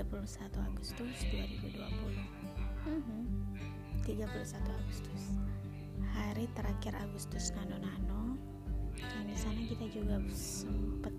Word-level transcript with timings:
Agustus 0.00 0.96
2020 1.28 1.76
hmm, 1.76 3.24
31 4.00 4.32
Agustus. 4.80 5.22
Hari 6.16 6.48
terakhir 6.56 6.96
Agustus 7.04 7.52
nano-nano. 7.52 8.40
Dan 8.96 9.28
di 9.28 9.36
sana 9.36 9.60
kita 9.60 9.84
juga 9.92 10.16
sempet 10.32 11.12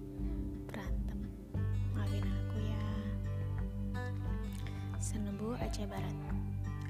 berantem 0.65 1.29
Maafin 1.93 2.25
aku 2.25 2.57
ya. 2.57 2.85
Senebu 4.97 5.53
Aceh 5.61 5.85
Barat. 5.85 6.17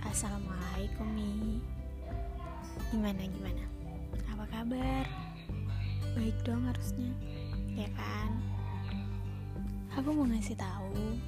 Assalamualaikum 0.08 1.12
Mi. 1.12 1.60
Gimana 2.88 3.20
gimana? 3.28 3.68
Apa 4.32 4.48
kabar? 4.48 5.04
Baik 6.16 6.40
dong 6.48 6.64
harusnya. 6.72 7.12
Ya 7.76 7.92
kan? 8.00 8.40
Aku 10.00 10.16
mau 10.16 10.24
ngasih 10.24 10.56
tahu 10.56 11.20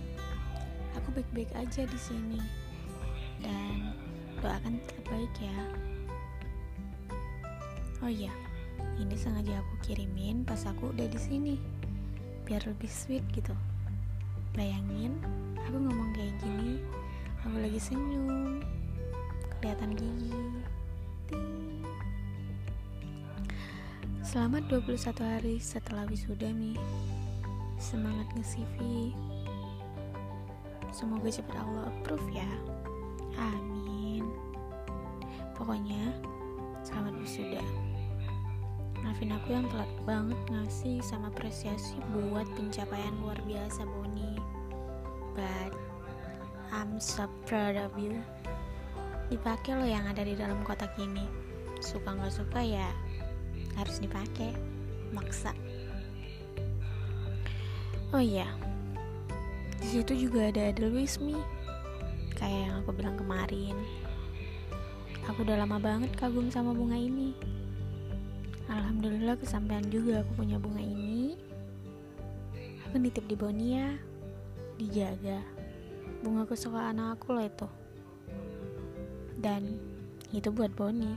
aku 0.97 1.09
baik-baik 1.13 1.51
aja 1.57 1.83
di 1.85 1.99
sini. 1.99 2.41
Dan 3.41 3.93
doakan 4.39 4.79
tetap 4.81 5.03
baik 5.09 5.33
ya. 5.41 5.59
Oh 8.03 8.11
iya 8.11 8.33
ini 8.99 9.15
sengaja 9.17 9.57
aku 9.63 9.73
kirimin 9.81 10.45
pas 10.45 10.61
aku 10.69 10.93
udah 10.93 11.07
di 11.09 11.19
sini. 11.19 11.55
Biar 12.43 12.61
lebih 12.67 12.91
sweet 12.91 13.23
gitu. 13.33 13.55
Bayangin 14.53 15.17
aku 15.63 15.77
ngomong 15.79 16.13
kayak 16.13 16.35
gini 16.43 16.77
aku 17.41 17.57
lagi 17.57 17.79
senyum. 17.81 18.61
Kelihatan 19.59 19.95
gigi. 19.95 20.43
Selamat 24.21 24.65
21 24.67 25.13
hari 25.21 25.55
setelah 25.61 26.09
wisuda 26.09 26.49
Mi. 26.51 26.73
Semangat 27.77 28.27
nge-CV 28.33 29.11
Semoga 30.93 31.25
cepat 31.25 31.57
Allah 31.57 31.89
approve 31.89 32.29
ya. 32.29 32.45
Amin. 33.33 34.29
Pokoknya 35.57 36.13
selamat 36.85 37.17
wisuda. 37.17 37.65
Maafin 39.01 39.33
aku 39.33 39.57
yang 39.57 39.65
telat 39.73 39.89
banget 40.05 40.37
ngasih 40.53 41.01
sama 41.01 41.33
apresiasi 41.33 41.97
buat 42.13 42.45
pencapaian 42.53 43.17
luar 43.25 43.41
biasa 43.41 43.89
Boni. 43.89 44.37
But 45.33 45.73
I'm 46.69 47.01
so 47.01 47.25
proud 47.49 47.73
of 47.73 47.97
you. 47.97 48.21
Dipakai 49.33 49.73
lo 49.73 49.89
yang 49.89 50.05
ada 50.05 50.21
di 50.21 50.37
dalam 50.37 50.61
kotak 50.61 50.93
ini. 51.01 51.25
Suka 51.81 52.13
nggak 52.13 52.37
suka 52.37 52.61
ya 52.61 52.85
harus 53.73 53.97
dipakai. 53.97 54.53
Maksa. 55.09 55.57
Oh 58.13 58.21
iya, 58.21 58.45
di 59.83 59.99
situ 59.99 60.31
juga 60.31 60.47
ada 60.47 60.71
Mi 61.19 61.35
kayak 62.39 62.59
yang 62.71 62.75
aku 62.79 62.95
bilang 62.95 63.19
kemarin. 63.19 63.75
Aku 65.27 65.43
udah 65.43 65.59
lama 65.59 65.75
banget 65.75 66.15
kagum 66.15 66.47
sama 66.47 66.71
bunga 66.71 66.95
ini. 66.95 67.35
Alhamdulillah 68.71 69.35
kesampaian 69.35 69.83
juga 69.91 70.23
aku 70.23 70.39
punya 70.39 70.55
bunga 70.55 70.79
ini. 70.79 71.35
Aku 72.87 72.95
nitip 72.95 73.27
di 73.27 73.35
Bonia 73.35 73.99
dijaga. 74.79 75.43
Bunga 76.23 76.47
kesukaan 76.47 77.03
aku 77.03 77.35
loh 77.35 77.43
itu. 77.43 77.67
Dan 79.35 79.75
itu 80.31 80.47
buat 80.47 80.71
Boni. 80.79 81.11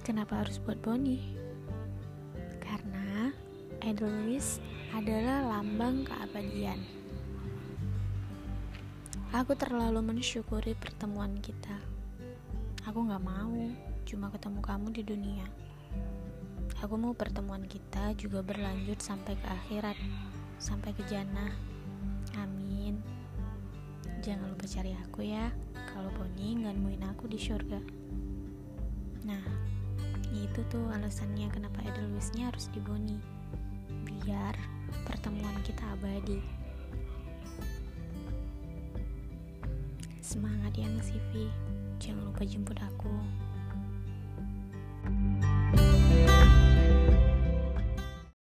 Kenapa 0.00 0.40
harus 0.40 0.56
buat 0.56 0.80
Boni? 0.80 1.36
Karena 2.64 3.28
Edelweiss 3.84 4.56
adalah 4.96 5.44
lambang 5.44 6.08
keabadian. 6.08 6.80
Aku 9.36 9.52
terlalu 9.52 10.00
mensyukuri 10.00 10.72
pertemuan 10.72 11.36
kita. 11.44 11.76
Aku 12.88 13.04
gak 13.04 13.20
mau 13.20 13.52
cuma 14.08 14.32
ketemu 14.32 14.60
kamu 14.64 14.86
di 14.96 15.02
dunia. 15.04 15.44
Aku 16.80 16.96
mau 16.96 17.12
pertemuan 17.12 17.68
kita 17.68 18.16
juga 18.16 18.40
berlanjut 18.40 18.96
sampai 19.04 19.36
ke 19.36 19.44
akhirat, 19.44 20.00
sampai 20.56 20.96
ke 20.96 21.04
jannah. 21.12 21.52
Amin. 22.40 22.96
Jangan 24.24 24.48
lupa 24.48 24.64
cari 24.64 24.96
aku 24.96 25.28
ya, 25.28 25.52
kalau 25.92 26.08
Boni 26.16 26.64
nggak 26.64 26.72
nemuin 26.72 27.04
aku 27.12 27.28
di 27.28 27.36
surga. 27.36 27.80
Nah, 29.28 29.44
itu 30.32 30.60
tuh 30.72 30.88
alasannya 30.88 31.52
kenapa 31.52 31.84
Edelweissnya 31.84 32.48
harus 32.48 32.72
di 32.72 32.80
Boni. 32.80 33.20
Biar 34.08 34.75
pertemuan 35.06 35.56
kita 35.62 35.82
abadi. 35.96 36.42
Semangat 40.20 40.74
ya 40.74 40.90
Nasifi, 40.90 41.46
jangan 42.02 42.30
lupa 42.30 42.42
jemput 42.42 42.78
aku. 42.82 43.14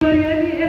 kepada 0.02 0.61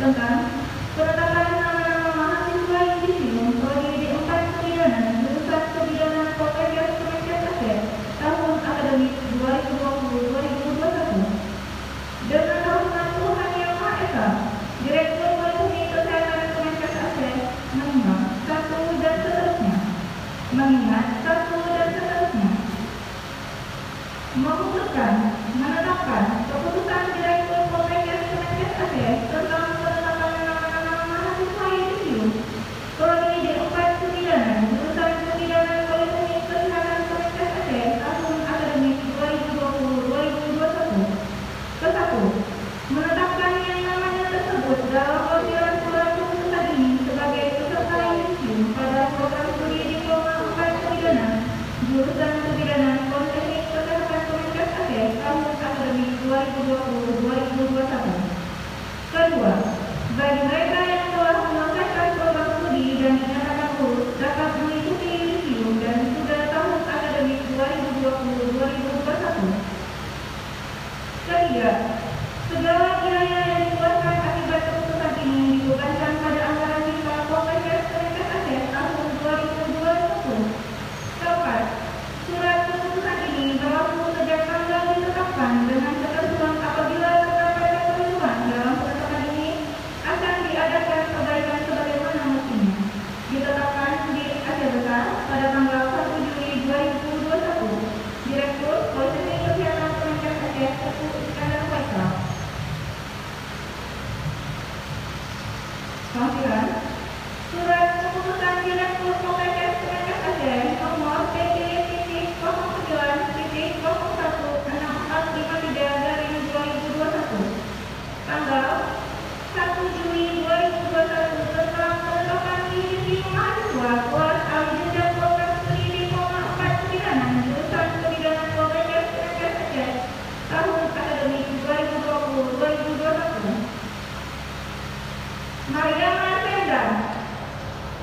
tentang 0.00 0.64
penetapan 0.96 1.60
nama-nama 1.60 2.16
mahasiswa 2.16 2.80
yang 2.88 3.04
disinum 3.04 3.52
prodi 3.60 4.00
D4 4.00 4.30
Kebidanan 4.32 5.20
jurusan 5.20 5.76
Kebidanan 5.76 6.40
Poltekkes 6.40 7.04
Kemenkes 7.04 7.52
Aceh 7.52 7.76
tahun 8.16 8.64
akademik 8.64 9.12
2020-2021 9.44 12.32
dengan 12.32 12.58
tahun 12.64 13.12
Tuhan 13.12 13.50
Yang 13.60 13.74
Maha 13.76 14.00
Esa 14.00 14.56
Direktur 14.88 15.36
Politeknik 15.36 15.92
Kesehatan 15.92 16.48
Kemenkes 16.48 16.96
Aceh 16.96 17.34
mengingat 17.76 18.40
satu 18.48 18.80
dan 19.04 19.20
seterusnya. 19.20 19.76
Mengingat 20.56 21.06
satu 21.28 21.60
dan 21.76 21.88
seterusnya. 21.92 22.50
Memutuskan 24.32 25.29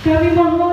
Kami 0.00 0.30
mohon 0.32 0.69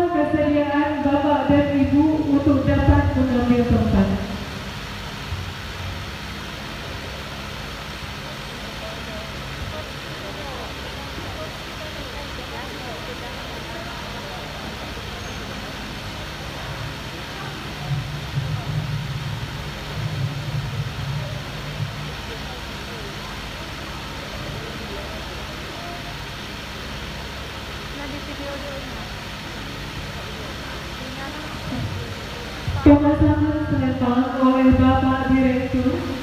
Selempang 33.17 34.37
oleh 34.45 34.77
Bapak 34.77 35.33
Direktur 35.33 36.16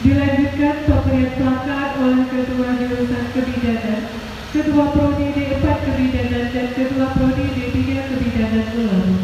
dilanjutkan 0.00 0.76
pemberian 0.88 1.32
plakat 1.36 1.90
oleh 2.00 2.24
Ketua 2.32 2.68
Jurusan 2.80 3.24
Kebidanan, 3.36 4.02
Ketua 4.48 4.86
Prodi 4.96 5.26
D4 5.36 5.64
Kebidanan 5.84 6.44
dan 6.48 6.68
Ketua 6.72 7.08
Prodi 7.12 7.44
D3 7.52 7.78
Kebidanan 8.08 8.66
Ulama. 8.80 9.18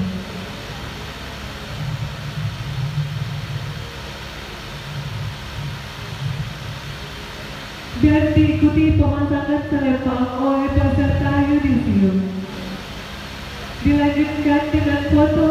Dan 7.96 8.24
diikuti 8.36 9.00
pemasangan 9.00 9.62
selempang 9.72 10.28
oleh 10.44 10.68
peserta 10.76 11.32
yudisium. 11.48 12.16
Dilanjutkan 13.80 14.62
dengan 14.68 15.02
foto 15.08 15.46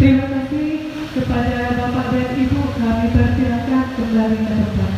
Terima 0.00 0.32
kasih 0.32 0.88
kepada 1.12 1.76
Bapak 1.76 2.16
dan 2.16 2.32
Ibu 2.32 2.72
kami 2.72 3.06
persilakan 3.12 3.84
kembali 4.00 4.36
ke 4.48 4.54
tempat. 4.56 4.92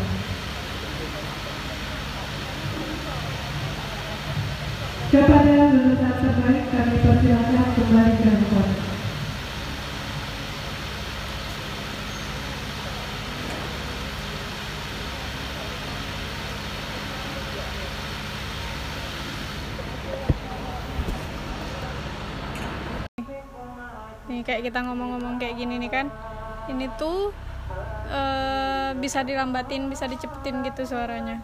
Kepada 5.11 5.55
lulusan 5.75 6.15
terbaik 6.23 6.65
kami 6.71 6.97
persilakan 7.03 7.67
kembali 7.75 8.15
ke 8.15 8.31
tempat. 8.31 8.83
Kayak 24.43 24.69
kita 24.69 24.79
ngomong-ngomong 24.85 25.39
kayak 25.39 25.59
gini 25.59 25.79
nih 25.83 25.91
kan 25.91 26.07
ini 26.71 26.87
tuh 26.99 27.35
eh, 28.11 28.91
bisa 28.99 29.25
dilambatin 29.25 29.89
bisa 29.89 30.07
dicepetin 30.07 30.63
gitu 30.67 30.87
suaranya 30.87 31.41